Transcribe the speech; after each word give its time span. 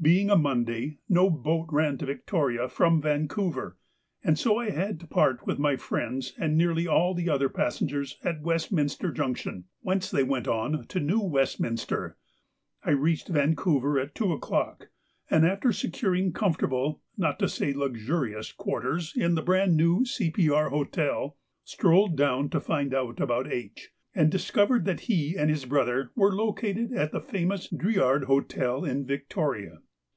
Being 0.00 0.30
a 0.30 0.36
Monday, 0.36 0.98
no 1.08 1.28
boat 1.28 1.66
ran 1.72 1.98
to 1.98 2.06
Victoria 2.06 2.68
from 2.68 3.02
Vancouver, 3.02 3.76
and 4.22 4.38
so 4.38 4.56
I 4.56 4.70
had 4.70 5.00
to 5.00 5.08
part 5.08 5.44
with 5.44 5.58
my 5.58 5.74
friends 5.74 6.34
and 6.38 6.56
nearly 6.56 6.86
all 6.86 7.14
the 7.14 7.28
other 7.28 7.48
passengers 7.48 8.16
at 8.22 8.40
Westminster 8.40 9.10
Junction, 9.10 9.64
whence 9.80 10.08
they 10.08 10.22
went 10.22 10.46
on 10.46 10.86
to 10.86 11.00
New 11.00 11.18
Westminster. 11.18 12.16
I 12.84 12.90
reached 12.92 13.26
Vancouver 13.26 13.98
at 13.98 14.14
two 14.14 14.32
o'clock, 14.32 14.88
and 15.28 15.44
after 15.44 15.72
securing 15.72 16.32
comfortable, 16.32 17.02
not 17.16 17.40
to 17.40 17.48
say 17.48 17.72
luxurious, 17.74 18.52
quarters 18.52 19.12
in 19.16 19.34
the 19.34 19.42
brand 19.42 19.76
new 19.76 20.04
C.P.R. 20.04 20.70
hotel, 20.70 21.36
strolled 21.64 22.14
down 22.16 22.50
to 22.50 22.60
find 22.60 22.94
out 22.94 23.18
about 23.18 23.50
H., 23.50 23.90
and 24.14 24.30
discovered 24.30 24.84
that 24.84 25.00
he 25.00 25.34
and 25.36 25.50
his 25.50 25.64
brother 25.64 26.12
were 26.14 26.32
located 26.32 26.92
at 26.92 27.10
the 27.10 27.20
famous 27.20 27.68
Driard 27.68 28.26
Hotel 28.26 28.84
in 28.84 29.04
Victoria. 29.04 29.78